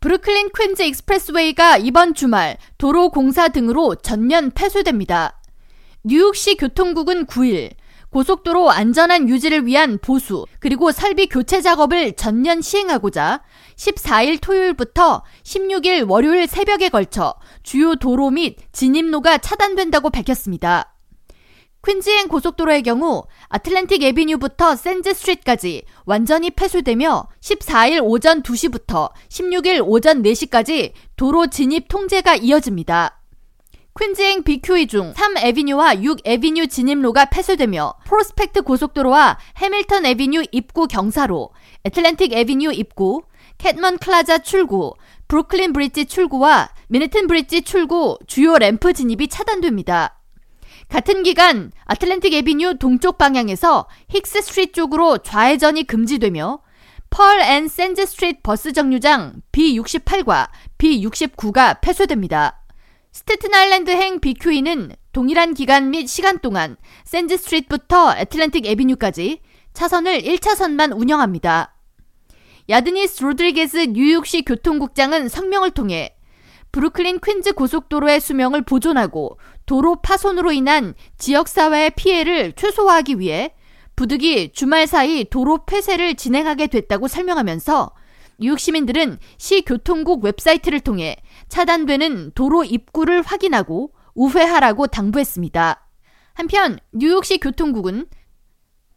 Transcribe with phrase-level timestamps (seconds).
[0.00, 5.38] 브루클린 퀸즈 익스프레스웨이가 이번 주말 도로 공사 등으로 전면 폐쇄됩니다.
[6.04, 7.72] 뉴욕시 교통국은 9일
[8.08, 13.42] 고속도로 안전한 유지를 위한 보수 그리고 설비 교체 작업을 전면 시행하고자
[13.76, 20.89] 14일 토요일부터 16일 월요일 새벽에 걸쳐 주요 도로 및 진입로가 차단된다고 밝혔습니다.
[21.82, 30.92] 퀸즈행 고속도로의 경우 아틀랜틱 에비뉴부터 샌즈 스트리트까지 완전히 폐쇄되며 14일 오전 2시부터 16일 오전 4시까지
[31.16, 33.22] 도로 진입 통제가 이어집니다.
[33.98, 41.50] 퀸즈행 BQE 중 3에비뉴와 6에비뉴 진입로가 폐쇄되며 프로스펙트 고속도로와 해밀턴 에비뉴 입구 경사로,
[41.84, 43.22] 애틀랜틱 에비뉴 입구,
[43.58, 44.94] 캐드먼 플라자 출구,
[45.28, 50.19] 브루클린 브릿지 출구와 맨해튼 브릿지 출구 주요 램프 진입이 차단됩니다.
[50.90, 56.60] 같은 기간 아틀랜틱 에비뉴 동쪽 방향에서 힉스 스트리트 쪽으로 좌회전이 금지되며
[57.10, 62.64] 펄 앤 샌즈 스트리트 버스 정류장 B68과 B69가 폐쇄됩니다.
[63.12, 69.40] 스테튼 아일랜드행 BQE는 동일한 기간 및 시간 동안 샌즈 스트리트부터 애틀랜틱 에비뉴까지
[69.72, 71.76] 차선을 1차선만 운영합니다.
[72.68, 76.16] 이다니스 로드리게스 뉴욕시 교통국장은 성명을 통해
[76.72, 83.54] 브루클린 퀸즈 고속도로의 수명을 보존하고 도로 파손으로 인한 지역사회의 피해를 최소화하기 위해
[83.96, 87.90] 부득이 주말 사이 도로 폐쇄를 진행하게 됐다고 설명하면서
[88.38, 91.16] 뉴욕 시민들은 시 교통국 웹사이트를 통해
[91.48, 95.86] 차단되는 도로 입구를 확인하고 우회하라고 당부했습니다.
[96.32, 98.06] 한편 뉴욕시 교통국은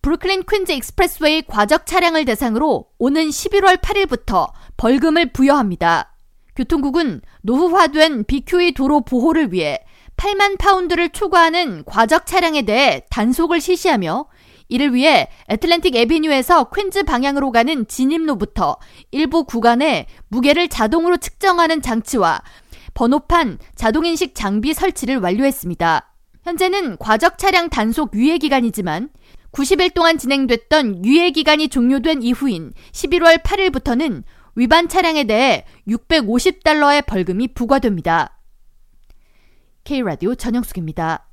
[0.01, 6.12] 브루클린 퀸즈 익스프레스웨이 과적 차량을 대상으로 오는 11월 8일부터 벌금을 부여합니다.
[6.55, 9.79] 교통국은 노후화된 BQE 도로 보호를 위해
[10.17, 14.25] 8만 파운드를 초과하는 과적 차량에 대해 단속을 실시하며
[14.69, 18.77] 이를 위해 애틀랜틱 에비뉴에서 퀸즈 방향으로 가는 진입로부터
[19.11, 22.41] 일부 구간에 무게를 자동으로 측정하는 장치와
[22.93, 26.09] 번호판 자동인식 장비 설치를 완료했습니다.
[26.43, 29.09] 현재는 과적 차량 단속 유예 기간이지만
[29.51, 34.23] 90일 동안 진행됐던 유예 기간이 종료된 이후인 11월 8일부터는
[34.55, 38.39] 위반 차량에 대해 650달러의 벌금이 부과됩니다.
[39.83, 41.27] K라디오 전영숙입니다.